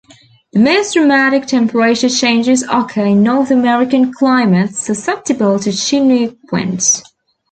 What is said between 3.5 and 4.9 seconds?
American climates